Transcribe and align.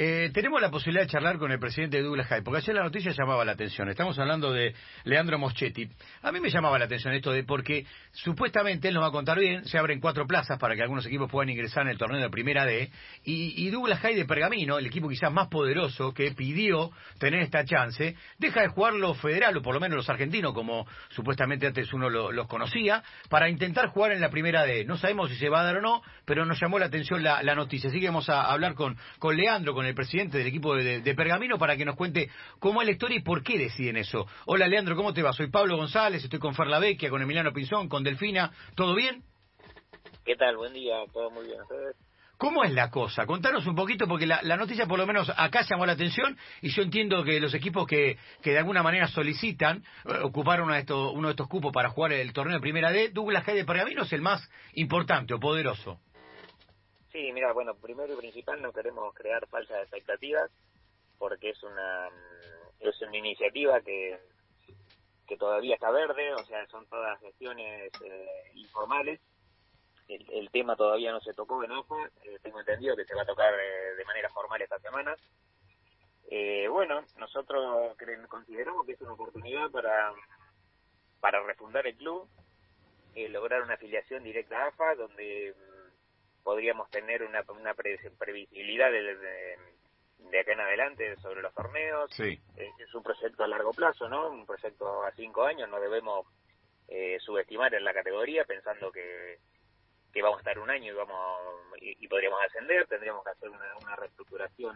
Eh, 0.00 0.30
tenemos 0.32 0.62
la 0.62 0.70
posibilidad 0.70 1.02
de 1.02 1.10
charlar 1.10 1.38
con 1.38 1.50
el 1.50 1.58
presidente 1.58 1.96
de 1.96 2.04
Douglas 2.04 2.28
High, 2.28 2.44
porque 2.44 2.58
ayer 2.58 2.72
la 2.72 2.84
noticia 2.84 3.10
llamaba 3.10 3.44
la 3.44 3.50
atención. 3.50 3.88
Estamos 3.88 4.16
hablando 4.20 4.52
de 4.52 4.72
Leandro 5.02 5.40
Moschetti. 5.40 5.88
A 6.22 6.30
mí 6.30 6.38
me 6.38 6.50
llamaba 6.50 6.78
la 6.78 6.84
atención 6.84 7.14
esto 7.14 7.32
de 7.32 7.42
porque 7.42 7.84
supuestamente 8.12 8.86
él 8.86 8.94
nos 8.94 9.02
va 9.02 9.08
a 9.08 9.10
contar 9.10 9.40
bien, 9.40 9.64
se 9.64 9.76
abren 9.76 9.98
cuatro 9.98 10.24
plazas 10.24 10.56
para 10.56 10.76
que 10.76 10.82
algunos 10.82 11.04
equipos 11.04 11.28
puedan 11.28 11.48
ingresar 11.48 11.82
en 11.82 11.88
el 11.88 11.98
torneo 11.98 12.20
de 12.20 12.30
Primera 12.30 12.64
D, 12.64 12.92
y, 13.24 13.68
Douglas 13.70 13.98
High 13.98 14.14
de 14.14 14.24
Pergamino, 14.24 14.78
el 14.78 14.86
equipo 14.86 15.08
quizás 15.08 15.32
más 15.32 15.48
poderoso 15.48 16.14
que 16.14 16.30
pidió 16.30 16.92
tener 17.18 17.42
esta 17.42 17.64
chance, 17.64 18.14
deja 18.38 18.60
de 18.60 18.68
jugar 18.68 18.94
los 18.94 19.20
federal, 19.20 19.56
o 19.56 19.62
por 19.62 19.74
lo 19.74 19.80
menos 19.80 19.96
los 19.96 20.08
argentinos, 20.08 20.54
como 20.54 20.86
supuestamente 21.08 21.66
antes 21.66 21.92
uno 21.92 22.08
los 22.08 22.46
conocía, 22.46 23.02
para 23.28 23.48
intentar 23.48 23.88
jugar 23.88 24.12
en 24.12 24.20
la 24.20 24.30
Primera 24.30 24.62
D. 24.62 24.84
No 24.84 24.96
sabemos 24.96 25.28
si 25.30 25.36
se 25.36 25.48
va 25.48 25.62
a 25.62 25.64
dar 25.64 25.78
o 25.78 25.80
no, 25.80 26.02
pero 26.24 26.46
nos 26.46 26.60
llamó 26.60 26.78
la 26.78 26.86
atención 26.86 27.24
la, 27.24 27.42
noticia. 27.56 27.90
Así 27.90 27.98
que 27.98 28.06
vamos 28.06 28.28
a 28.28 28.42
hablar 28.42 28.74
con, 28.74 28.96
con 29.18 29.36
Leandro, 29.36 29.74
con 29.74 29.87
el 29.87 29.87
presidente 29.94 30.38
del 30.38 30.46
equipo 30.46 30.74
de, 30.74 31.14
Pergamino 31.14 31.58
para 31.58 31.76
que 31.76 31.84
nos 31.84 31.96
cuente 31.96 32.30
cómo 32.58 32.80
es 32.80 32.86
la 32.86 32.92
historia 32.92 33.18
y 33.18 33.22
por 33.22 33.42
qué 33.42 33.58
deciden 33.58 33.96
eso. 33.96 34.26
Hola 34.46 34.68
Leandro, 34.68 34.96
¿cómo 34.96 35.12
te 35.12 35.22
va? 35.22 35.32
Soy 35.32 35.50
Pablo 35.50 35.76
González, 35.76 36.22
estoy 36.22 36.38
con 36.38 36.54
Ferla 36.54 36.78
Vecchia, 36.78 37.10
con 37.10 37.22
Emiliano 37.22 37.52
Pinzón, 37.52 37.88
con 37.88 38.04
Delfina. 38.04 38.52
¿Todo 38.74 38.94
bien? 38.94 39.22
¿Qué 40.24 40.36
tal? 40.36 40.56
Buen 40.56 40.72
día, 40.72 40.96
todo 41.12 41.30
muy 41.30 41.46
bien. 41.46 41.58
¿Cómo 42.38 42.62
es 42.62 42.70
la 42.72 42.88
cosa? 42.88 43.26
Contanos 43.26 43.66
un 43.66 43.74
poquito, 43.74 44.06
porque 44.06 44.24
la, 44.24 44.40
noticia 44.56 44.86
por 44.86 44.96
lo 44.96 45.08
menos 45.08 45.28
acá 45.36 45.62
llamó 45.68 45.86
la 45.86 45.94
atención 45.94 46.38
y 46.62 46.68
yo 46.68 46.82
entiendo 46.82 47.24
que 47.24 47.40
los 47.40 47.52
equipos 47.52 47.84
que, 47.84 48.16
que 48.42 48.52
de 48.52 48.58
alguna 48.58 48.80
manera 48.80 49.08
solicitan 49.08 49.82
eh, 50.04 50.20
ocupar 50.22 50.62
uno 50.62 50.72
de, 50.72 50.80
estos, 50.80 51.12
uno 51.14 51.26
de 51.26 51.32
estos 51.32 51.48
cupos 51.48 51.72
para 51.72 51.88
jugar 51.88 52.12
el 52.12 52.32
torneo 52.32 52.54
de 52.54 52.60
Primera 52.60 52.92
D, 52.92 53.08
Douglas 53.08 53.42
High 53.44 53.56
de 53.56 53.64
Pergamino 53.64 54.04
es 54.04 54.12
el 54.12 54.22
más 54.22 54.48
importante 54.74 55.34
o 55.34 55.40
poderoso. 55.40 55.98
Sí, 57.12 57.32
mira, 57.32 57.52
bueno, 57.52 57.74
primero 57.74 58.12
y 58.12 58.16
principal 58.16 58.60
no 58.60 58.72
queremos 58.72 59.14
crear 59.14 59.46
falsas 59.48 59.82
expectativas 59.82 60.50
porque 61.18 61.50
es 61.50 61.62
una 61.62 62.08
es 62.80 63.00
una 63.02 63.16
iniciativa 63.16 63.80
que 63.80 64.18
que 65.28 65.36
todavía 65.36 65.74
está 65.74 65.90
verde, 65.90 66.32
o 66.32 66.44
sea, 66.46 66.66
son 66.68 66.86
todas 66.86 67.20
gestiones 67.20 67.92
eh, 68.02 68.50
informales. 68.54 69.20
El, 70.08 70.48
tema 70.50 70.74
todavía 70.74 71.12
no 71.12 71.20
se 71.20 71.34
tocó 71.34 71.62
en 71.62 71.70
AFA, 71.70 72.10
eh, 72.24 72.38
tengo 72.42 72.60
entendido 72.60 72.96
que 72.96 73.04
se 73.04 73.14
va 73.14 73.22
a 73.22 73.26
tocar 73.26 73.52
eh, 73.52 73.94
de 73.94 74.04
manera 74.06 74.30
formal 74.30 74.62
esta 74.62 74.78
semana. 74.78 75.14
bueno, 76.70 77.04
nosotros 77.18 77.94
consideramos 78.28 78.86
que 78.86 78.92
es 78.92 79.00
una 79.02 79.12
oportunidad 79.12 79.70
para, 79.70 80.14
para 81.20 81.42
refundar 81.42 81.86
el 81.86 81.96
club, 81.96 82.26
lograr 83.14 83.62
una 83.62 83.74
afiliación 83.74 84.22
directa 84.22 84.64
a 84.64 84.68
AFA, 84.68 84.94
donde 84.94 85.54
podríamos 86.48 86.88
tener 86.88 87.22
una, 87.24 87.44
una 87.48 87.74
previsibilidad 87.74 88.90
de, 88.90 89.16
de, 90.30 90.40
acá 90.40 90.54
en 90.54 90.60
adelante 90.60 91.14
sobre 91.16 91.42
los 91.42 91.52
torneos. 91.52 92.10
Sí. 92.10 92.40
Es 92.56 92.94
un 92.94 93.02
proyecto 93.02 93.44
a 93.44 93.48
largo 93.48 93.74
plazo, 93.74 94.08
¿no? 94.08 94.30
Un 94.30 94.46
proyecto 94.46 95.04
a 95.04 95.12
cinco 95.12 95.44
años, 95.44 95.68
no 95.68 95.78
debemos 95.78 96.26
eh, 96.88 97.18
subestimar 97.20 97.74
en 97.74 97.84
la 97.84 97.92
categoría 97.92 98.46
pensando 98.46 98.90
que, 98.90 99.40
que 100.10 100.22
vamos 100.22 100.38
a 100.38 100.40
estar 100.40 100.58
un 100.58 100.70
año 100.70 100.90
y 100.90 100.96
vamos 100.96 101.38
y, 101.82 102.08
podríamos 102.08 102.40
ascender, 102.42 102.86
tendríamos 102.86 103.22
que 103.24 103.30
hacer 103.30 103.50
una, 103.50 103.96
reestructuración 103.96 104.74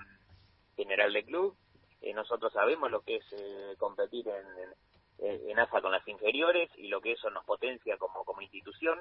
general 0.77 1.11
del 1.15 1.25
club. 1.25 1.57
Eh, 2.03 2.13
nosotros 2.13 2.53
sabemos 2.53 2.91
lo 2.91 3.01
que 3.01 3.17
es 3.17 3.25
eh, 3.33 3.77
competir 3.79 4.29
en, 4.29 5.27
en, 5.27 5.49
en, 5.49 5.59
AFA 5.59 5.81
con 5.81 5.93
las 5.93 6.07
inferiores 6.07 6.69
y 6.77 6.89
lo 6.89 7.01
que 7.01 7.13
eso 7.13 7.31
nos 7.31 7.47
potencia 7.47 7.97
como, 7.97 8.27
como 8.27 8.43
institución 8.43 9.01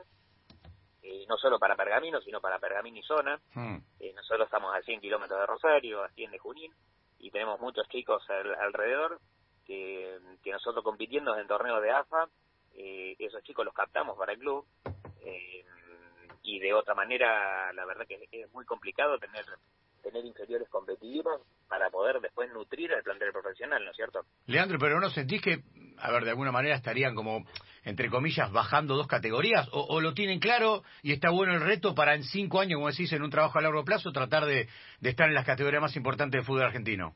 eh, 1.04 1.26
no 1.28 1.38
solo 1.38 1.60
para 1.60 1.76
Pergamino, 1.76 2.22
sino 2.22 2.40
para 2.40 2.60
Pergamino 2.60 2.98
y 2.98 3.04
zona. 3.04 3.40
Hmm. 3.54 3.78
Eh, 4.00 4.14
nosotros 4.16 4.46
estamos 4.46 4.76
a 4.76 4.82
100 4.82 5.02
kilómetros 5.02 5.40
de 5.40 5.46
Rosario, 5.46 6.04
a 6.04 6.10
100 6.10 6.32
de 6.32 6.40
Junín, 6.40 6.74
y 7.20 7.32
tenemos 7.32 7.60
muchos 7.60 7.88
chicos 7.90 8.24
alrededor 8.30 9.20
que, 9.66 10.18
que, 10.44 10.52
nosotros 10.52 10.84
compitiendo 10.84 11.38
en 11.38 11.48
torneos 11.48 11.82
de 11.82 11.92
AFA, 11.92 12.28
eh, 12.76 13.16
esos 13.20 13.44
chicos 13.44 13.66
los 13.66 13.74
captamos 13.74 14.18
para 14.18 14.34
el 14.34 14.40
club. 14.40 14.66
y 16.44 16.60
de 16.60 16.74
otra 16.74 16.96
manera, 16.96 17.72
la 17.72 17.86
verdad 17.86 18.06
que 18.08 18.28
es 18.32 18.52
muy 18.52 18.66
complicado 18.66 19.18
tener 19.20 19.46
tener 20.02 20.26
inferiores 20.26 20.68
competitivos 20.70 21.42
para 21.68 21.90
poder 21.90 22.20
después 22.20 22.52
nutrir 22.52 22.92
al 22.94 23.04
plantel 23.04 23.32
profesional, 23.32 23.84
¿no 23.84 23.92
es 23.92 23.96
cierto? 23.96 24.26
Leandro, 24.48 24.78
pero 24.80 25.00
¿no 25.00 25.10
sentís 25.10 25.42
que, 25.42 25.64
a 25.98 26.12
ver, 26.12 26.24
de 26.24 26.32
alguna 26.32 26.52
manera 26.52 26.76
estarían 26.76 27.16
como, 27.16 27.46
entre 27.84 28.10
comillas, 28.10 28.52
bajando 28.52 28.96
dos 28.96 29.08
categorías? 29.08 29.68
¿O, 29.72 30.00
lo 30.02 30.14
tienen 30.14 30.40
claro 30.40 30.84
y 31.02 31.14
está 31.14 31.30
bueno 31.30 31.54
el 31.54 31.62
reto 31.62 31.96
para 31.96 32.16
en 32.16 32.24
cinco 32.24 32.60
años, 32.60 32.78
como 32.78 32.90
decís, 32.90 33.12
en 33.14 33.24
un 33.24 33.30
trabajo 33.30 33.60
a 33.60 33.62
largo 33.62 33.84
plazo, 33.84 34.12
tratar 34.12 34.46
de, 34.46 34.68
estar 35.02 35.28
en 35.28 35.36
las 35.36 35.46
categorías 35.46 35.82
más 35.82 35.96
importantes 35.96 36.40
del 36.40 36.46
fútbol 36.46 36.64
argentino? 36.64 37.16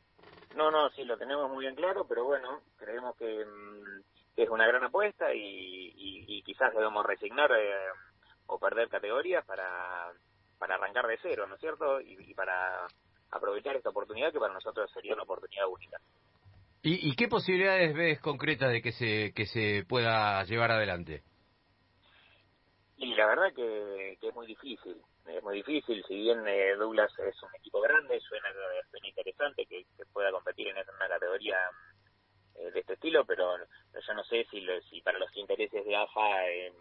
No, 0.55 0.71
no, 0.71 0.89
sí, 0.91 1.03
lo 1.03 1.17
tenemos 1.17 1.49
muy 1.49 1.65
bien 1.65 1.75
claro, 1.75 2.05
pero 2.07 2.23
bueno, 2.23 2.61
creemos 2.77 3.15
que 3.17 3.45
mm, 3.45 4.01
es 4.37 4.49
una 4.49 4.67
gran 4.67 4.83
apuesta 4.83 5.33
y, 5.33 6.41
quizás 6.45 6.73
debemos 6.73 7.03
resignar 7.03 7.51
eh, 7.51 7.73
o 8.45 8.59
perder 8.59 8.87
categorías 8.87 9.43
para 9.45 10.13
para 10.57 10.75
arrancar 10.75 11.07
de 11.07 11.19
cero, 11.21 11.45
¿no 11.47 11.55
es 11.55 11.61
cierto? 11.61 12.01
Y, 12.01 12.33
para 12.33 12.87
aprovechar 13.31 13.75
esta 13.75 13.89
oportunidad 13.89 14.31
que 14.31 14.39
para 14.39 14.53
nosotros 14.53 14.89
sería 14.91 15.13
una 15.13 15.23
oportunidad 15.23 15.67
única. 15.67 15.97
¿Y, 16.87 17.15
qué 17.15 17.27
posibilidades 17.27 17.95
ves 17.95 18.21
concretas 18.21 18.71
de 18.71 18.79
que 18.79 18.91
se, 18.91 19.33
que 19.33 19.47
se 19.47 19.83
pueda 19.89 20.43
llevar 20.43 20.69
adelante? 20.69 21.23
Y 22.97 23.15
la 23.15 23.25
verdad 23.25 23.51
que, 23.55 24.19
es 24.21 24.35
muy 24.35 24.45
difícil, 24.45 24.95
es 25.25 25.41
muy 25.41 25.55
difícil, 25.55 26.03
si 26.07 26.13
bien 26.13 26.47
eh, 26.47 26.75
Douglas 26.75 27.11
es 27.17 27.41
un 27.41 27.55
equipo 27.55 27.81
grande, 27.81 28.19
suena, 28.19 28.49
suena 28.91 29.07
interesante 29.07 29.65
que, 29.65 29.83
pueda 30.13 30.31
competir 30.31 30.67
en 30.67 30.75
una 30.77 31.07
categoría 31.09 31.57
eh, 32.53 32.69
de 32.69 32.79
este 32.81 32.93
estilo, 32.93 33.25
pero 33.25 33.57
yo 33.57 34.13
no 34.13 34.23
sé 34.25 34.45
si, 34.51 34.63
si 34.87 35.01
para 35.01 35.17
los 35.17 35.35
intereses 35.35 35.83
de 35.83 35.95
AFA 35.95 36.47
eh, 36.51 36.71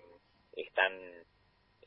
están 0.53 0.92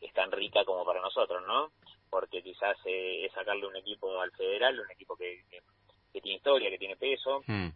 es 0.01 0.13
tan 0.13 0.31
rica 0.31 0.65
como 0.65 0.83
para 0.85 1.01
nosotros, 1.01 1.43
¿no? 1.47 1.71
Porque 2.09 2.41
quizás 2.41 2.77
eh, 2.85 3.25
es 3.25 3.31
sacarle 3.33 3.67
un 3.67 3.75
equipo 3.75 4.19
al 4.21 4.31
federal, 4.31 4.79
un 4.79 4.91
equipo 4.91 5.15
que, 5.15 5.43
que, 5.49 6.21
tiene 6.21 6.37
historia, 6.37 6.71
que 6.71 6.79
tiene 6.79 6.95
peso, 6.95 7.41
hmm. 7.45 7.69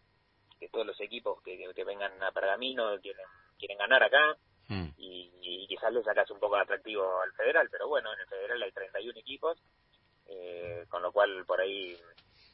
Que 0.62 0.70
todos 0.70 0.86
los 0.86 1.02
equipos 1.02 1.42
que, 1.42 1.58
que, 1.74 1.84
vengan 1.84 2.22
a 2.22 2.32
Pergamino 2.32 3.00
quieren, 3.02 3.26
quieren 3.58 3.80
ganar 3.80 4.04
acá, 4.04 4.38
hmm. 4.70 4.90
y, 4.98 5.68
quizás 5.68 5.92
le 5.92 6.04
sacas 6.04 6.30
un 6.30 6.40
poco 6.40 6.56
de 6.58 6.62
atractivo 6.62 7.22
al 7.22 7.32
federal, 7.34 7.68
pero 7.72 7.88
bueno, 7.88 8.14
en 8.14 8.20
el 8.20 8.28
federal 8.28 8.62
hay 8.62 8.72
31 8.72 9.20
equipos, 9.20 9.58
eh, 10.28 10.86
con 10.90 11.02
lo 11.02 11.12
cual 11.12 11.46
por 11.46 11.60
ahí 11.60 11.98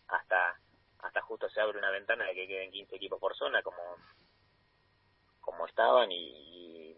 hasta 0.08 0.58
hasta 1.00 1.22
justo 1.22 1.50
se 1.50 1.60
abre 1.60 1.78
una 1.78 1.92
ventana 1.92 2.26
de 2.26 2.34
que 2.34 2.48
queden 2.48 2.72
15 2.72 2.96
equipos 2.96 3.20
por 3.20 3.36
zona 3.36 3.62
como 3.62 3.82
como 5.42 5.66
estaban 5.66 6.12
y 6.12 6.96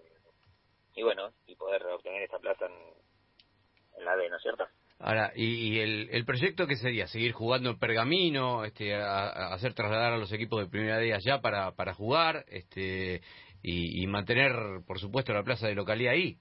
y 0.95 1.03
bueno, 1.03 1.31
y 1.47 1.55
poder 1.55 1.85
obtener 1.87 2.23
esta 2.23 2.39
plaza 2.39 2.65
en, 2.65 4.03
la 4.03 4.17
D, 4.17 4.29
¿no 4.29 4.35
es 4.35 4.41
cierto? 4.41 4.67
Ahora, 5.01 5.31
¿y, 5.33 5.79
el, 5.79 6.09
el, 6.11 6.25
proyecto 6.25 6.67
qué 6.67 6.75
sería? 6.75 7.07
¿Seguir 7.07 7.31
jugando 7.31 7.69
en 7.69 7.79
Pergamino? 7.79 8.65
Este, 8.65 8.93
¿Hacer 8.93 9.73
trasladar 9.73 10.11
a 10.11 10.17
los 10.17 10.31
equipos 10.33 10.59
de 10.61 10.69
primera 10.69 10.97
D 10.97 11.13
allá 11.13 11.39
para, 11.39 11.71
para 11.71 11.93
jugar? 11.93 12.43
este 12.49 13.21
y, 13.61 14.07
mantener, 14.07 14.53
por 14.87 14.99
supuesto, 14.99 15.33
la 15.33 15.43
plaza 15.43 15.67
de 15.67 15.75
localidad 15.75 16.13
ahí? 16.13 16.37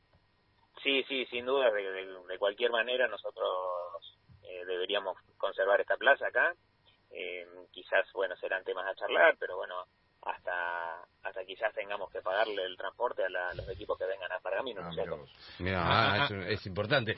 Sí, 0.82 1.02
sí, 1.08 1.26
sin 1.26 1.46
duda. 1.46 1.70
De, 1.70 2.38
cualquier 2.38 2.70
manera, 2.70 3.08
nosotros 3.08 3.48
eh, 4.44 4.64
deberíamos 4.66 5.16
conservar 5.36 5.80
esta 5.80 5.96
plaza 5.96 6.28
acá. 6.28 6.54
Eh, 7.10 7.46
quizás, 7.72 8.06
bueno, 8.12 8.36
serán 8.36 8.62
temas 8.64 8.86
a 8.86 8.94
charlar, 8.94 9.36
pero 9.40 9.56
bueno, 9.56 9.74
hasta 10.22 11.08
hasta 11.22 11.44
quizás 11.44 11.74
tengamos 11.74 12.10
que 12.10 12.20
pagarle 12.20 12.64
el 12.64 12.76
transporte 12.76 13.22
a, 13.22 13.54
los 13.54 13.68
equipos 13.68 13.98
que 13.98 14.06
vengan 14.06 14.32
a 14.32 14.40
Pergamino 14.40 14.80
ah, 14.82 14.90
Mira, 15.58 15.82
ah, 15.84 16.28
es, 16.48 16.66
importante. 16.66 17.16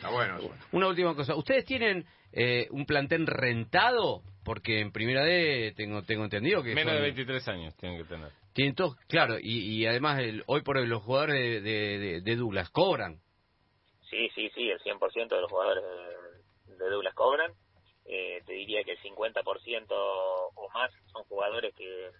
Una 0.72 0.88
última 0.88 1.14
cosa, 1.14 1.36
¿ustedes 1.36 1.64
tienen 1.64 2.04
eh, 2.32 2.66
un 2.70 2.86
plantel 2.86 3.26
rentado? 3.26 4.22
Porque 4.44 4.80
en 4.80 4.90
Primera 4.90 5.22
D 5.22 5.74
tengo 5.76 6.02
tengo 6.02 6.24
entendido 6.24 6.62
que 6.62 6.74
menos 6.74 6.94
de 6.94 7.00
23 7.02 7.48
años 7.48 7.76
tienen 7.76 8.02
que 8.02 8.08
tener. 8.08 8.32
Tienen 8.52 8.74
todos, 8.74 8.96
claro, 9.06 9.36
y, 9.40 9.86
además 9.86 10.18
el, 10.20 10.42
hoy 10.46 10.62
por 10.62 10.76
hoy 10.76 10.86
los 10.86 11.02
jugadores 11.02 11.62
de, 11.62 12.20
de, 12.20 12.36
Douglas 12.36 12.68
cobran. 12.70 13.20
Sí, 14.08 14.28
sí, 14.34 14.50
sí, 14.54 14.68
el 14.70 14.80
100% 14.80 15.28
de 15.28 15.40
los 15.40 15.50
jugadores 15.50 15.84
de, 16.66 16.90
Douglas 16.90 17.14
cobran. 17.14 17.52
Eh, 18.06 18.42
te 18.44 18.54
diría 18.54 18.82
que 18.82 18.92
el 18.92 18.98
50% 18.98 19.86
o 19.90 20.68
más 20.74 20.90
son 21.12 21.22
jugadores 21.24 21.72
que 21.76 22.10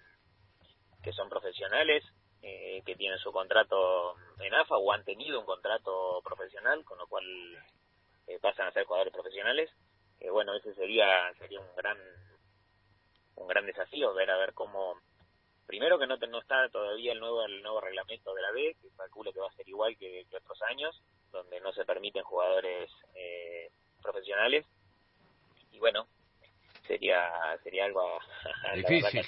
que 1.03 1.13
son 1.13 1.29
profesionales, 1.29 2.05
eh, 2.43 2.83
que 2.85 2.97
tienen 2.97 3.19
su 3.19 3.33
contrato 3.33 4.15
en 4.41 4.55
AFA 4.55 4.77
o 4.77 4.93
han 4.93 5.05
tenido 5.05 5.39
un 5.41 5.47
contrato 5.47 6.21
profesional, 6.25 6.85
con 6.85 6.99
lo 6.99 7.07
cual 7.07 7.25
eh, 8.27 8.39
pasan 8.41 8.69
a 8.69 8.73
ser 8.73 8.85
jugadores 8.85 9.13
profesionales. 9.13 9.71
Eh, 10.21 10.31
bueno, 10.31 10.55
ese 10.55 10.75
sería 10.75 11.33
sería 11.39 11.61
un 11.61 11.75
gran 11.77 11.99
un 13.37 13.47
gran 13.49 13.65
desafío 13.67 14.13
ver 14.15 14.31
a 14.31 14.37
ver 14.37 14.53
cómo 14.55 14.95
primero 15.67 15.99
que 15.99 16.07
no, 16.07 16.17
no 16.17 16.39
está 16.41 16.69
todavía 16.69 17.13
el 17.13 17.21
nuevo 17.21 17.45
el 17.45 17.63
nuevo 17.63 17.81
reglamento 17.81 18.35
de 18.35 18.43
la 18.43 18.51
B, 18.53 18.77
que 18.81 18.89
calculo 18.97 19.33
que 19.33 19.41
va 19.41 19.49
a 19.49 19.53
ser 19.55 19.69
igual 19.69 19.97
que, 19.97 20.27
que 20.29 20.37
otros 20.37 20.61
años, 20.63 21.01
donde 21.33 21.61
no 21.61 21.73
se 21.73 21.85
permiten 21.85 22.23
jugadores 22.25 22.91
profesionales. 24.03 24.67
Y 25.73 25.79
bueno, 25.79 26.07
sería 26.87 27.31
sería 27.63 27.85
algo 27.87 28.19
la 28.45 28.75
verdad, 28.75 28.89
Difícil, 28.91 29.21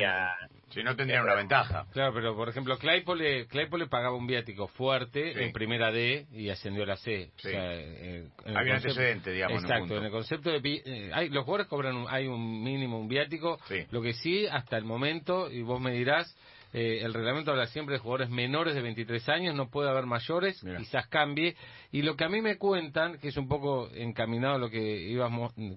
y 0.00 0.04
a- 0.04 0.36
Si 0.70 0.82
no 0.82 0.96
tendrían 0.96 1.22
una 1.22 1.34
ventaja. 1.34 1.86
Claro, 1.92 2.12
pero 2.12 2.34
por 2.34 2.48
ejemplo, 2.48 2.76
Claypole, 2.76 3.46
Claypole 3.46 3.86
pagaba 3.86 4.16
un 4.16 4.26
viático 4.26 4.66
fuerte 4.66 5.32
Sí. 5.32 5.40
en 5.44 5.52
primera 5.52 5.92
D 5.92 6.26
y 6.32 6.48
ascendió 6.48 6.82
a 6.82 6.86
la 6.86 6.96
C. 6.96 7.30
Sí. 7.36 7.48
O 7.48 7.50
sea, 7.52 7.74
eh, 7.74 8.28
en 8.44 8.50
el 8.50 8.56
Había 8.56 8.74
concepto- 8.74 8.88
antecedente, 9.00 9.30
digamos, 9.32 9.52
en 9.52 9.58
un 9.58 9.64
Exacto, 9.64 9.80
punto. 9.82 9.96
en 9.98 10.04
el 10.04 10.10
concepto 10.10 10.50
de... 10.50 10.82
eh, 10.84 11.10
hay, 11.14 11.28
los 11.28 11.44
jugadores 11.44 11.68
cobran, 11.68 11.96
un- 11.96 12.06
hay 12.08 12.26
un 12.26 12.62
mínimo, 12.64 12.98
un 12.98 13.06
viático. 13.08 13.58
Sí. 13.68 13.84
Lo 13.90 14.02
que 14.02 14.12
sí, 14.14 14.46
hasta 14.46 14.76
el 14.76 14.84
momento, 14.84 15.50
y 15.50 15.62
vos 15.62 15.80
me 15.80 15.92
dirás, 15.92 16.36
eh, 16.72 16.98
el 17.04 17.14
reglamento 17.14 17.52
habla 17.52 17.66
siempre 17.68 17.94
de 17.94 18.00
jugadores 18.00 18.28
menores 18.28 18.74
de 18.74 18.82
23 18.82 19.28
años, 19.28 19.54
no 19.54 19.70
puede 19.70 19.88
haber 19.88 20.04
mayores, 20.06 20.62
Mira. 20.64 20.78
quizás 20.78 21.06
cambie. 21.06 21.54
Y 21.92 22.02
lo 22.02 22.16
que 22.16 22.24
a 22.24 22.28
mí 22.28 22.42
me 22.42 22.58
cuentan, 22.58 23.18
que 23.18 23.28
es 23.28 23.36
un 23.36 23.46
poco 23.48 23.88
encaminado 23.94 24.56
a 24.56 24.58
lo 24.58 24.68
que 24.68 24.80
ibas 24.82 25.30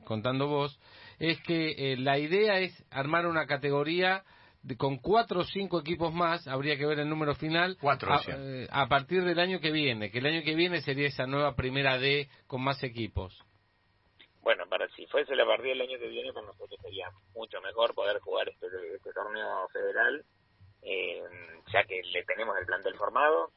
contando 0.04 0.48
vos, 0.48 0.80
es 1.20 1.40
que 1.44 1.94
eh, 1.94 1.98
la 1.98 2.18
idea 2.18 2.60
es 2.60 2.84
armar 2.90 3.28
una 3.28 3.46
categoría 3.46 4.24
de- 4.64 4.76
con 4.78 4.98
cuatro 4.98 5.42
o 5.42 5.44
cinco 5.46 5.80
equipos 5.80 6.14
más, 6.14 6.48
habría 6.48 6.78
que 6.78 6.86
ver 6.86 7.00
el 7.00 7.10
número 7.10 7.36
final, 7.36 7.78
Cuatro, 7.80 8.14
a, 8.14 8.22
eh, 8.28 8.68
a 8.70 8.88
partir 8.88 9.24
del 9.24 9.40
año 9.40 9.60
que 9.60 9.72
viene, 9.72 10.12
que 10.12 10.20
el 10.20 10.26
año 10.26 10.44
que 10.44 10.56
viene 10.56 10.82
sería 10.82 11.08
esa 11.08 11.26
nueva 11.26 11.56
primera 11.56 11.98
D 11.98 12.28
con 12.48 12.62
más 12.64 12.82
equipos. 12.84 13.38
bueno 14.42 14.66
para 14.70 14.88
si 14.96 15.06
fuese 15.08 15.36
la 15.36 15.46
partida 15.46 15.70
del 15.70 15.82
año 15.82 16.00
que 16.00 16.08
viene 16.08 16.34
para 16.34 16.48
nosotros 16.48 16.80
sería 16.82 17.10
mucho 17.36 17.62
mejor 17.62 17.94
poder 17.94 18.20
jugar 18.20 18.50
este, 18.50 18.68
este 18.96 19.12
torneo 19.14 19.68
federal 19.70 20.24
eh, 20.82 21.22
ya 21.74 21.84
que 21.84 22.02
le 22.04 22.24
tenemos 22.24 22.58
el 22.58 22.66
plantel 22.66 22.96
formado 22.96 23.52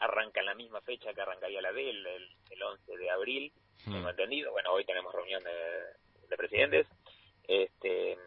arranca 0.00 0.40
en 0.40 0.46
la 0.46 0.54
misma 0.54 0.80
fecha 0.80 1.12
que 1.12 1.20
arrancaría 1.20 1.60
la 1.60 1.72
D 1.72 1.90
el, 1.90 2.06
el, 2.06 2.28
el 2.50 2.62
11 2.62 2.96
de 2.96 3.10
abril 3.10 3.52
tengo 3.84 4.10
entendido. 4.10 4.50
Bueno, 4.50 4.72
hoy 4.72 4.84
tenemos 4.84 5.14
reunión 5.14 5.42
de, 5.44 5.50
de 6.28 6.36
presidentes. 6.36 6.86
Este, 7.46 8.18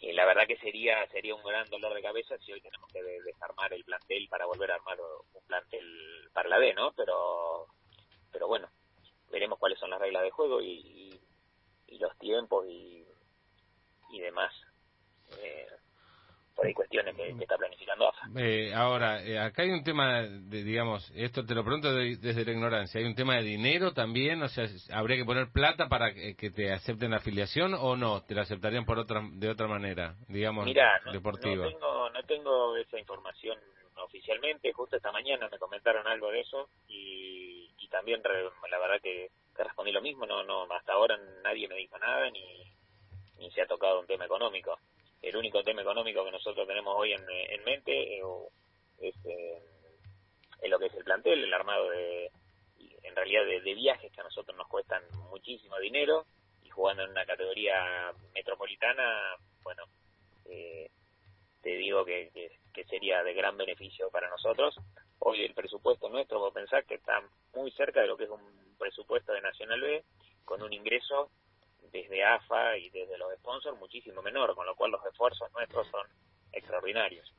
y 0.00 0.12
la 0.12 0.26
verdad 0.26 0.46
que 0.46 0.56
sería 0.58 1.06
sería 1.08 1.34
un 1.34 1.42
gran 1.44 1.68
dolor 1.70 1.94
de 1.94 2.02
cabeza 2.02 2.38
si 2.38 2.52
hoy 2.52 2.60
tenemos 2.60 2.90
que 2.92 3.02
de- 3.02 3.22
desarmar 3.22 3.72
el 3.72 3.84
plantel 3.84 4.28
para 4.28 4.46
volver 4.46 4.70
a 4.72 4.76
armar 4.76 4.98
un 5.00 5.46
plantel 5.46 6.30
para 6.32 6.48
la 6.48 6.58
D, 6.58 6.74
¿no? 6.74 6.92
Pero 6.94 7.68
pero 8.32 8.48
bueno, 8.48 8.70
veremos 9.30 9.58
cuáles 9.58 9.78
son 9.78 9.90
las 9.90 10.00
reglas 10.00 10.22
de 10.24 10.30
juego 10.30 10.60
y, 10.62 10.70
y, 10.72 11.20
y 11.88 11.98
los 11.98 12.16
tiempos 12.18 12.66
y, 12.68 13.06
y 14.10 14.20
demás. 14.20 14.52
Por 16.66 16.68
ahí 16.68 16.74
cuestiones 16.74 17.14
que, 17.14 17.34
que 17.36 17.42
está 17.44 17.56
planificando 17.56 18.08
AFA. 18.08 18.28
Eh, 18.36 18.74
ahora, 18.74 19.22
eh, 19.22 19.38
acá 19.38 19.62
hay 19.62 19.70
un 19.70 19.84
tema 19.84 20.22
de, 20.22 20.64
digamos, 20.64 21.08
esto 21.14 21.44
te 21.44 21.54
lo 21.54 21.62
pregunto 21.62 21.92
de- 21.94 22.16
desde 22.16 22.44
la 22.44 22.50
ignorancia, 22.50 23.00
¿hay 23.00 23.06
un 23.06 23.14
tema 23.14 23.36
de 23.36 23.42
dinero 23.42 23.92
también? 23.92 24.42
O 24.42 24.48
sea, 24.48 24.66
¿habría 24.92 25.16
que 25.16 25.24
poner 25.24 25.52
plata 25.52 25.88
para 25.88 26.12
que, 26.12 26.34
que 26.34 26.50
te 26.50 26.72
acepten 26.72 27.12
la 27.12 27.18
afiliación 27.18 27.74
o 27.74 27.94
no? 27.96 28.22
¿Te 28.24 28.34
la 28.34 28.42
aceptarían 28.42 28.84
por 28.84 28.98
otra, 28.98 29.22
de 29.32 29.48
otra 29.48 29.68
manera, 29.68 30.16
digamos, 30.28 30.66
no, 30.66 31.12
deportiva? 31.12 31.66
no 31.66 31.70
tengo, 31.70 32.10
no 32.10 32.22
tengo 32.24 32.76
esa 32.78 32.98
información 32.98 33.58
oficialmente. 33.98 34.72
Justo 34.72 34.96
esta 34.96 35.12
mañana 35.12 35.48
me 35.48 35.58
comentaron 35.58 36.06
algo 36.08 36.30
de 36.32 36.40
eso 36.40 36.68
y, 36.88 37.70
y 37.78 37.88
también 37.88 38.24
re- 38.24 38.50
la 38.70 38.78
verdad 38.78 39.00
que, 39.00 39.30
que 39.56 39.62
respondí 39.64 39.92
lo 39.92 40.02
mismo. 40.02 40.26
No, 40.26 40.42
no, 40.42 40.64
hasta 40.74 40.94
ahora 40.94 41.16
nadie 41.44 41.68
me 41.68 41.76
dijo 41.76 41.96
nada 41.98 42.28
ni, 42.30 42.72
ni 43.38 43.50
se 43.52 43.62
ha 43.62 43.66
tocado 43.66 44.00
un 44.00 44.06
tema 44.06 44.24
económico. 44.24 44.78
El 45.26 45.36
único 45.36 45.60
tema 45.64 45.82
económico 45.82 46.24
que 46.24 46.30
nosotros 46.30 46.68
tenemos 46.68 46.94
hoy 46.96 47.12
en, 47.12 47.20
en 47.28 47.64
mente 47.64 48.20
es, 49.00 49.14
eh, 49.24 49.60
lo 50.68 50.78
que 50.78 50.86
es 50.86 50.94
el 50.94 51.02
plantel, 51.02 51.42
el 51.42 51.52
armado 51.52 51.90
de, 51.90 52.30
en 53.02 53.16
realidad 53.16 53.44
de, 53.44 53.60
de 53.60 53.74
viajes 53.74 54.12
que 54.12 54.20
a 54.20 54.24
nosotros 54.24 54.56
nos 54.56 54.68
cuestan 54.68 55.02
muchísimo 55.30 55.80
dinero 55.80 56.26
y 56.62 56.70
jugando 56.70 57.02
en 57.02 57.10
una 57.10 57.26
categoría 57.26 58.12
metropolitana, 58.34 59.34
bueno, 59.64 59.82
eh, 60.44 60.92
te 61.60 61.70
digo 61.70 62.04
que, 62.04 62.30
que, 62.32 62.52
que 62.72 62.84
sería 62.84 63.24
de 63.24 63.34
gran 63.34 63.56
beneficio 63.56 64.08
para 64.10 64.30
nosotros. 64.30 64.76
Hoy 65.18 65.42
el 65.44 65.54
presupuesto 65.54 66.08
nuestro, 66.08 66.38
vos 66.38 66.54
pensás 66.54 66.84
que 66.84 66.94
está 66.94 67.20
muy 67.52 67.72
cerca 67.72 68.00
de 68.00 68.06
lo 68.06 68.16
que 68.16 68.24
es 68.24 68.30
un 68.30 68.76
presupuesto 68.78 69.32
de 69.32 69.40
Nacional 69.40 69.80
B, 69.80 70.04
con 70.44 70.62
un 70.62 70.72
ingreso 70.72 71.32
desde 71.92 72.24
AFA 72.24 72.76
y 72.78 72.90
desde 72.90 73.18
los 73.18 73.34
sponsors 73.38 73.78
muchísimo 73.78 74.22
menor, 74.22 74.54
con 74.54 74.66
lo 74.66 74.74
cual 74.74 74.92
los 74.92 75.04
esfuerzos 75.04 75.50
nuestros 75.52 75.86
son 75.88 76.06
extraordinarios. 76.52 77.32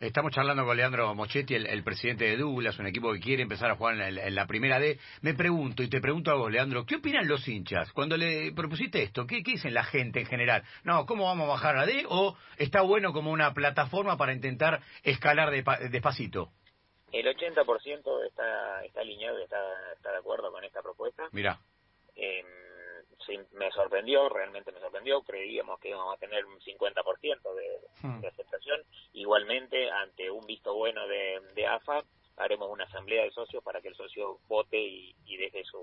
Estamos 0.00 0.32
charlando 0.32 0.64
con 0.64 0.76
Leandro 0.76 1.14
Mochetti, 1.14 1.54
el, 1.54 1.66
el 1.66 1.84
presidente 1.84 2.24
de 2.24 2.36
Douglas, 2.36 2.78
un 2.78 2.86
equipo 2.86 3.12
que 3.12 3.20
quiere 3.20 3.42
empezar 3.42 3.70
a 3.70 3.76
jugar 3.76 3.94
en 3.94 4.14
la, 4.16 4.26
en 4.26 4.34
la 4.34 4.46
primera 4.46 4.80
D. 4.80 4.98
Me 5.22 5.34
pregunto, 5.34 5.82
y 5.82 5.88
te 5.88 6.00
pregunto 6.00 6.32
a 6.32 6.34
vos, 6.34 6.50
Leandro, 6.50 6.84
¿qué 6.84 6.96
opinan 6.96 7.28
los 7.28 7.46
hinchas? 7.46 7.92
Cuando 7.92 8.16
le 8.16 8.52
propusiste 8.52 9.02
esto, 9.02 9.24
¿qué, 9.26 9.42
qué 9.42 9.52
dicen 9.52 9.72
la 9.72 9.84
gente 9.84 10.20
en 10.20 10.26
general? 10.26 10.64
No, 10.82 11.06
¿cómo 11.06 11.24
vamos 11.24 11.46
a 11.46 11.52
bajar 11.52 11.76
a 11.78 11.86
D? 11.86 12.04
¿O 12.08 12.36
está 12.58 12.82
bueno 12.82 13.12
como 13.12 13.30
una 13.30 13.54
plataforma 13.54 14.16
para 14.18 14.32
intentar 14.32 14.80
escalar 15.04 15.50
de, 15.50 15.62
despacito? 15.88 16.50
El 17.12 17.26
80% 17.26 18.26
está, 18.26 18.84
está 18.84 19.00
alineado 19.00 19.38
y 19.38 19.44
está, 19.44 19.58
está 19.94 20.10
de 20.10 20.18
acuerdo 20.18 20.50
con 20.50 20.64
esta 20.64 20.82
propuesta. 20.82 21.28
Mira. 21.30 21.60
Sí, 23.42 23.56
me 23.56 23.70
sorprendió, 23.70 24.28
realmente 24.28 24.72
me 24.72 24.80
sorprendió. 24.80 25.22
Creíamos 25.22 25.78
que 25.80 25.88
íbamos 25.88 26.14
a 26.14 26.18
tener 26.18 26.44
un 26.46 26.58
50% 26.60 27.54
de, 27.54 27.80
Hmm. 28.02 28.20
de 28.20 28.28
aceptación. 28.28 28.80
Igualmente, 29.14 29.90
ante 29.90 30.30
un 30.30 30.44
visto 30.46 30.74
bueno 30.74 31.06
de, 31.08 31.40
de 31.54 31.66
AFA, 31.66 32.02
haremos 32.36 32.70
una 32.70 32.84
asamblea 32.84 33.24
de 33.24 33.30
socios 33.30 33.62
para 33.62 33.80
que 33.80 33.88
el 33.88 33.94
socio 33.94 34.38
vote 34.48 34.78
y, 34.78 35.14
y 35.24 35.36
deje 35.36 35.64
su, 35.64 35.82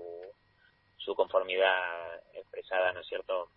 su 0.98 1.14
conformidad 1.14 2.20
expresada, 2.34 2.92
¿no 2.92 3.00
es 3.00 3.06
cierto?, 3.06 3.48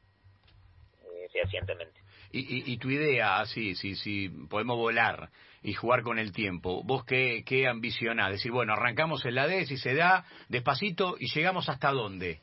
eh, 1.03 1.27
fehacientemente. 1.31 1.99
Y, 2.31 2.39
y, 2.39 2.73
y 2.73 2.77
tu 2.77 2.89
idea, 2.89 3.39
así, 3.39 3.75
si, 3.75 3.95
si 3.95 4.29
podemos 4.49 4.77
volar 4.77 5.29
y 5.61 5.73
jugar 5.73 6.01
con 6.03 6.17
el 6.19 6.31
tiempo, 6.31 6.83
¿vos 6.83 7.05
qué, 7.05 7.43
qué 7.45 7.67
ambicionás? 7.67 8.31
Decir, 8.31 8.51
bueno, 8.51 8.73
arrancamos 8.73 9.23
en 9.25 9.35
la 9.35 9.47
D, 9.47 9.65
si 9.65 9.77
se 9.77 9.93
da, 9.93 10.25
despacito, 10.49 11.15
y 11.19 11.27
llegamos 11.33 11.69
hasta 11.69 11.91
dónde? 11.91 12.41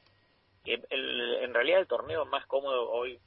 El- 0.64 0.86
el- 0.90 1.34
en 1.42 1.54
realidad 1.54 1.80
el 1.80 1.86
torneo 1.86 2.24
más 2.24 2.46
cómodo 2.46 2.90
hoy, 2.90 3.18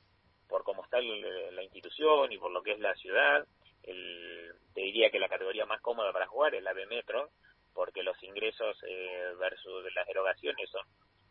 por 0.47 0.63
cómo 0.63 0.83
está 0.83 0.99
el- 0.99 1.55
la 1.55 1.63
institución 1.63 2.31
y 2.31 2.37
por 2.37 2.51
lo 2.51 2.61
que 2.63 2.71
es 2.73 2.79
la 2.79 2.93
ciudad, 2.95 3.45
el- 3.83 4.53
te 4.73 4.81
diría 4.81 5.09
que 5.09 5.19
la 5.19 5.29
categoría 5.29 5.65
más 5.65 5.81
cómoda 5.81 6.11
para 6.13 6.27
jugar 6.27 6.55
es 6.55 6.63
la 6.63 6.73
B 6.73 6.85
Metro, 6.87 7.29
porque 7.73 8.03
los 8.03 8.21
ingresos 8.23 8.77
eh, 8.87 9.33
versus 9.39 9.93
las 9.93 10.07
erogaciones 10.07 10.69
son 10.69 10.85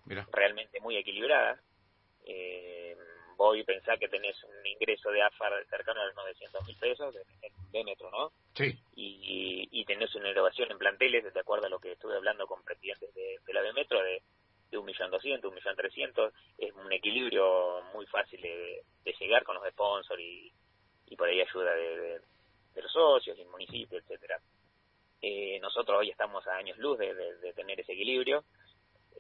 Mira. 0.07 0.27
realmente 0.33 0.81
muy 0.81 0.97
equilibradas. 0.97 1.61
Eh, 2.27 2.97
voy 3.37 3.61
a 3.61 3.65
pensar 3.65 3.99
que 3.99 4.09
tenés 4.09 4.37
un 4.45 4.67
ingreso 4.67 5.11
de 5.11 5.23
AFAR 5.23 5.65
cercano 5.69 6.01
a 6.01 6.07
los 6.07 6.15
900 6.15 6.67
mil 6.67 6.77
pesos 6.79 7.15
B 7.73 7.85
Metro, 7.85 8.11
¿no? 8.11 8.31
Sí. 8.55 8.79
y, 8.95 9.69
y 9.73 9.85
tenés 9.85 10.15
una 10.15 10.29
erogación 10.31 10.71
en 10.71 10.79
planteles, 10.79 11.33
de 11.35 11.41
acuerdo 11.41 11.67
a 11.67 11.71
lo 11.71 11.81
que 11.81 11.93
estuve 11.93 12.15
hablando 12.17 12.47
con 12.47 12.63
presidentes 12.63 13.13
de, 13.15 13.39
de 13.45 13.53
la 13.53 13.61
B 13.63 13.73
Metro, 13.73 14.01
de, 14.03 14.23
de 14.71 14.79
un 14.79 14.85
millón 14.87 15.11
doscientos, 15.11 15.49
un 15.49 15.55
millón 15.55 15.77
trescientos, 15.77 16.33
es 16.59 16.73
un 16.75 16.91
equilibrio 16.93 17.83
muy 17.95 18.07
fácil 18.07 18.41
de, 18.41 18.83
de 19.05 19.13
llegar 19.21 19.45
con 19.45 19.55
los 19.57 19.69
sponsors 19.71 20.21
y, 20.21 20.53
y 21.07 21.17
por 21.17 21.29
ahí 21.29 21.41
ayuda 21.41 21.75
de, 21.75 21.99
de- 21.99 22.21
de 22.75 22.83
los 22.83 22.91
socios 22.93 23.39
y 23.39 23.43
el 23.43 23.49
municipio, 23.49 23.99
etcétera. 23.99 24.41
Eh, 25.23 25.59
nosotros 25.61 25.97
hoy 26.01 26.11
estamos 26.11 26.45
a 26.49 26.57
años 26.57 26.77
luz 26.79 26.99
de, 26.99 27.15
de- 27.15 27.53
tener 27.53 27.79
ese 27.81 27.93
equilibrio 27.93 28.45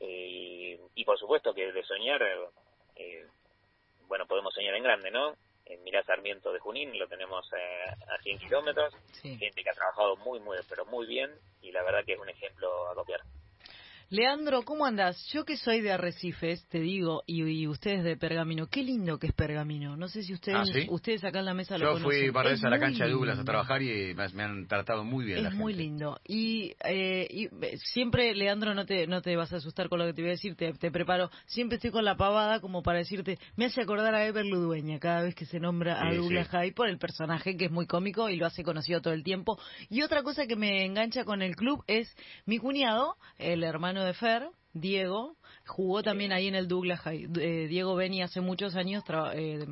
eh, 0.01 0.79
y 0.95 1.05
por 1.05 1.19
supuesto 1.19 1.55
que 1.55 1.73
de 1.73 1.83
soñar, 1.85 2.21
eh, 2.97 3.27
bueno, 4.09 4.27
podemos 4.27 4.53
soñar 4.55 4.75
en 4.75 4.83
grande, 4.83 5.11
¿no? 5.11 5.37
En 5.67 5.83
Mirá 5.83 6.03
Sarmiento 6.03 6.53
de 6.53 6.59
Junín 6.59 6.99
lo 6.99 7.07
tenemos 7.09 7.49
eh, 7.55 7.85
a 8.09 8.19
100 8.23 8.39
kilómetros, 8.39 8.93
Sí. 9.23 9.37
gente 9.39 9.63
que 9.63 9.71
ha 9.71 9.75
trabajado 9.75 10.17
muy, 10.17 10.41
muy, 10.41 10.59
pero 10.69 10.85
muy 10.85 11.07
bien 11.07 11.31
y 11.63 11.73
la 11.73 11.83
verdad 11.85 12.05
que 12.05 12.15
es 12.15 12.19
un 12.19 12.29
ejemplo 12.29 12.89
a 12.89 12.95
copiar. 12.95 13.21
Leandro, 14.15 14.63
¿cómo 14.63 14.87
andás? 14.87 15.27
Yo 15.33 15.45
que 15.45 15.57
soy 15.57 15.81
de 15.81 15.91
Arrecifes, 15.91 16.65
te 16.69 16.79
digo, 16.79 17.25
y, 17.27 17.43
y 17.43 17.67
ustedes 17.67 18.05
de 18.05 18.17
Pergamino, 18.17 18.69
qué 18.69 18.85
lindo 18.85 19.19
que 19.19 19.27
es 19.27 19.33
Pergamino. 19.33 19.97
No 19.97 20.07
sé 20.07 20.23
si 20.23 20.33
ustedes, 20.33 20.57
Ah, 20.57 20.65
¿sí? 20.73 20.87
ustedes 20.89 21.25
acá 21.25 21.41
en 21.41 21.47
la 21.47 21.55
mesa 21.55 21.77
lo 21.77 21.87
Yo 21.87 21.93
conocen. 21.95 22.21
fui 22.21 22.31
varias 22.31 22.53
Es 22.55 22.61
veces 22.61 22.65
a 22.67 22.71
la 22.71 22.79
cancha 22.79 23.07
de 23.07 23.11
Douglas 23.11 23.41
a 23.41 23.45
trabajar 23.45 23.83
y 23.83 24.15
me, 24.15 24.43
han 24.45 24.69
tratado 24.69 25.03
muy 25.03 25.25
bien. 25.25 25.43
la 25.43 25.49
Es 25.49 25.55
muy 25.57 25.75
lindo. 25.75 26.21
Y, 26.29 26.75
eh, 26.85 27.27
y, 27.29 27.47
eh, 27.47 27.77
siempre, 27.93 28.33
Leandro, 28.37 28.73
no 28.73 28.87
te, 28.87 29.09
no 29.09 29.21
te 29.21 29.35
vas 29.35 29.53
a 29.53 29.57
asustar 29.57 29.89
con 29.89 29.99
lo 29.99 30.07
que 30.07 30.13
te 30.13 30.23
voy 30.23 30.29
a 30.29 30.35
decir, 30.35 30.55
te, 30.55 30.73
te 30.75 30.93
preparo. 30.93 31.29
Siempre 31.47 31.77
estoy 31.79 31.91
con 31.91 32.05
la 32.05 32.17
pavada 32.17 32.61
como 32.61 32.85
para 32.85 32.99
decirte, 32.99 33.41
me 33.57 33.65
hace 33.65 33.81
acordar 33.81 34.15
a 34.15 34.25
Ever 34.25 34.47
Ludueña 34.47 35.01
cada 35.01 35.23
vez 35.23 35.35
que 35.35 35.45
se 35.45 35.59
nombra 35.59 36.01
a 36.01 36.13
Sí, 36.13 36.19
Douglas 36.19 36.47
sí. 36.47 36.53
High 36.53 36.71
por 36.71 36.89
el 36.89 36.99
personaje 36.99 37.57
que 37.57 37.65
es 37.65 37.73
muy 37.73 37.89
cómico 37.89 38.31
y 38.31 38.37
lo 38.37 38.47
hace 38.47 38.63
conocido 38.63 39.01
todo 39.01 39.13
el 39.13 39.25
tiempo. 39.25 39.59
Y 39.91 40.03
otra 40.03 40.23
cosa 40.23 40.47
que 40.47 40.55
me 40.55 40.85
engancha 40.85 41.25
con 41.25 41.43
el 41.43 41.57
club 41.57 41.83
es 41.89 42.15
mi 42.47 42.59
cuñado, 42.59 43.17
el 43.39 43.65
hermano 43.65 44.04
de 44.05 44.15
Fer, 44.15 44.49
Diego, 44.73 45.37
jugó 45.67 46.03
también 46.03 46.33
ahí 46.33 46.49
en 46.49 46.55
el 46.55 46.69
Douglas 46.69 47.01
High. 47.01 47.29
Eh, 47.39 47.67
Diego 47.69 47.95
Beni 47.95 48.23
hace 48.23 48.41
muchos 48.41 48.75
años 48.77 49.05
tra- 49.05 49.33
eh, 49.35 49.65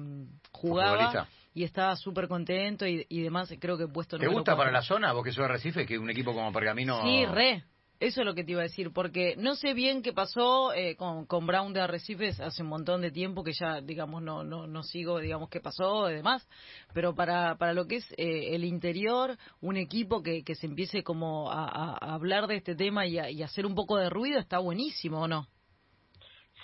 jugaba 0.52 0.92
Futbolista. 0.96 1.28
y 1.54 1.64
estaba 1.64 1.96
súper 1.96 2.28
contento 2.28 2.86
y, 2.86 3.04
y 3.08 3.20
demás, 3.22 3.52
creo 3.60 3.76
que 3.76 3.86
puesto 3.88 4.16
¿Te 4.16 4.24
número 4.24 4.38
gusta 4.40 4.52
para 4.56 4.70
cuatro. 4.70 4.72
la 4.72 4.82
zona? 4.82 5.12
Vos 5.12 5.24
que 5.24 5.32
sos 5.32 5.48
Recife, 5.48 5.84
que 5.86 5.98
un 5.98 6.08
equipo 6.10 6.32
como 6.32 6.52
Pergamino... 6.52 7.02
Sí, 7.02 7.26
re. 7.26 7.64
Eso 8.02 8.22
es 8.22 8.26
lo 8.26 8.34
que 8.34 8.42
te 8.42 8.50
iba 8.50 8.62
a 8.62 8.64
decir, 8.64 8.92
porque 8.92 9.36
no 9.36 9.54
sé 9.54 9.74
bien 9.74 10.02
qué 10.02 10.12
pasó 10.12 10.72
eh, 10.74 10.96
con, 10.96 11.24
con 11.24 11.46
Brown 11.46 11.72
de 11.72 11.82
Arrecifes 11.82 12.40
hace 12.40 12.64
un 12.64 12.68
montón 12.68 13.00
de 13.00 13.12
tiempo 13.12 13.44
que 13.44 13.52
ya, 13.52 13.80
digamos, 13.80 14.20
no, 14.20 14.42
no, 14.42 14.66
no 14.66 14.82
sigo, 14.82 15.20
digamos, 15.20 15.48
qué 15.48 15.60
pasó 15.60 16.10
y 16.10 16.14
demás, 16.14 16.44
pero 16.92 17.14
para, 17.14 17.54
para 17.58 17.72
lo 17.74 17.86
que 17.86 17.98
es 17.98 18.12
eh, 18.18 18.56
el 18.56 18.64
interior, 18.64 19.36
un 19.60 19.76
equipo 19.76 20.20
que, 20.20 20.42
que 20.42 20.56
se 20.56 20.66
empiece 20.66 21.04
como 21.04 21.48
a, 21.52 21.96
hablar 22.12 22.48
de 22.48 22.56
este 22.56 22.74
tema 22.74 23.06
y, 23.06 23.20
a, 23.20 23.30
y 23.30 23.44
hacer 23.44 23.66
un 23.66 23.76
poco 23.76 23.96
de 23.96 24.10
ruido 24.10 24.40
está 24.40 24.58
buenísimo, 24.58 25.20
¿o 25.20 25.28
no? 25.28 25.46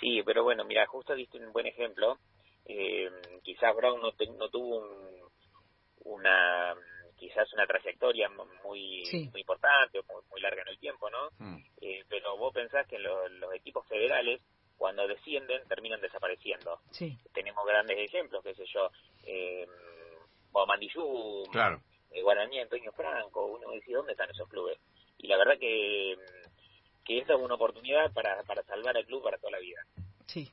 Sí, 0.01 0.21
pero 0.25 0.43
bueno, 0.43 0.65
mira, 0.65 0.85
justo 0.87 1.15
diste 1.15 1.37
un 1.37 1.53
buen 1.53 1.67
ejemplo. 1.67 2.17
Eh, 2.65 3.09
quizás 3.43 3.73
Brown 3.77 4.01
no, 4.01 4.11
no 4.37 4.49
tuvo 4.49 4.83
una 6.03 6.75
quizás 7.19 7.51
una 7.53 7.67
trayectoria 7.67 8.29
muy 8.29 9.03
muy 9.31 9.41
importante, 9.41 9.99
muy, 10.07 10.21
muy 10.29 10.41
larga 10.41 10.61
en 10.61 10.69
el 10.69 10.79
tiempo, 10.79 11.09
¿no? 11.09 11.29
Mm. 11.37 11.57
Eh, 11.81 12.03
pero 12.07 12.37
vos 12.37 12.53
pensás 12.53 12.87
que 12.87 12.97
los 12.97 13.53
equipos 13.53 13.85
federales, 13.87 14.41
cuando 14.77 15.07
descienden, 15.07 15.67
terminan 15.67 16.01
desapareciendo. 16.01 16.79
Sí. 16.91 17.17
Tenemos 17.33 17.65
grandes 17.65 17.97
ejemplos, 17.97 18.43
qué 18.43 18.55
sé 18.55 18.65
yo, 18.73 18.89
eh, 19.25 19.67
Mandillú, 20.67 21.43
claro. 21.51 21.81
eh, 22.11 22.21
Guaraní, 22.21 22.59
Antonio 22.59 22.91
Franco, 22.93 23.45
uno 23.45 23.71
dice, 23.71 23.91
¿dónde 23.93 24.11
están 24.13 24.29
esos 24.29 24.47
clubes? 24.49 24.77
Y 25.17 25.27
la 25.27 25.37
verdad 25.37 25.57
que, 25.59 26.15
que 27.05 27.19
esa 27.19 27.33
es 27.33 27.39
una 27.39 27.55
oportunidad 27.55 28.11
para, 28.13 28.43
para 28.43 28.63
salvar 28.63 28.95
al 28.95 29.05
club 29.05 29.23
para 29.23 29.37
toda 29.37 29.51
la 29.51 29.59
vida. 29.59 29.81
Sí, 30.27 30.49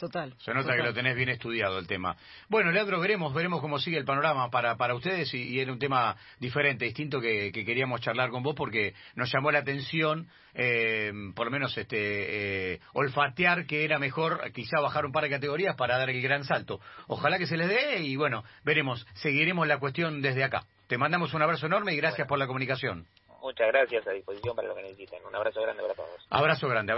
Total. 0.00 0.32
Se 0.38 0.54
nota 0.54 0.74
que 0.74 0.82
lo 0.82 0.94
tenés 0.94 1.14
bien 1.14 1.28
estudiado 1.28 1.78
el 1.78 1.86
tema. 1.86 2.16
Bueno, 2.48 2.70
Leandro, 2.70 2.98
veremos, 2.98 3.34
veremos 3.34 3.60
cómo 3.60 3.78
sigue 3.78 3.98
el 3.98 4.06
panorama 4.06 4.48
para, 4.48 4.78
para 4.78 4.94
ustedes 4.94 5.34
y, 5.34 5.42
y 5.42 5.60
era 5.60 5.70
un 5.70 5.78
tema 5.78 6.16
diferente, 6.38 6.86
distinto 6.86 7.20
que, 7.20 7.52
que, 7.52 7.66
queríamos 7.66 8.00
charlar 8.00 8.30
con 8.30 8.42
vos 8.42 8.54
porque 8.54 8.94
nos 9.14 9.30
llamó 9.30 9.50
la 9.50 9.58
atención, 9.58 10.26
eh, 10.54 11.12
por 11.36 11.44
lo 11.44 11.50
menos 11.50 11.76
este 11.76 12.72
eh, 12.72 12.80
olfatear 12.94 13.66
que 13.66 13.84
era 13.84 13.98
mejor 13.98 14.40
quizá 14.52 14.80
bajar 14.80 15.04
un 15.04 15.12
par 15.12 15.24
de 15.24 15.28
categorías 15.28 15.76
para 15.76 15.98
dar 15.98 16.08
el 16.08 16.22
gran 16.22 16.44
salto. 16.44 16.80
Ojalá 17.06 17.36
que 17.36 17.46
se 17.46 17.58
les 17.58 17.68
dé 17.68 17.98
y 17.98 18.16
bueno, 18.16 18.42
veremos, 18.64 19.06
seguiremos 19.16 19.68
la 19.68 19.78
cuestión 19.78 20.22
desde 20.22 20.44
acá. 20.44 20.62
Te 20.86 20.96
mandamos 20.96 21.34
un 21.34 21.42
abrazo 21.42 21.66
enorme 21.66 21.92
y 21.92 21.98
gracias 21.98 22.26
por 22.26 22.38
la 22.38 22.46
comunicación. 22.46 23.06
Muchas 23.42 23.68
gracias, 23.68 24.06
a 24.06 24.12
disposición 24.12 24.54
para 24.54 24.68
lo 24.68 24.74
que 24.74 24.82
necesiten. 24.82 25.24
Un 25.26 25.34
abrazo 25.34 25.62
grande 25.62 25.82
para 25.82 25.94
todos. 25.94 26.26
Abrazo 26.28 26.68
grande. 26.68 26.88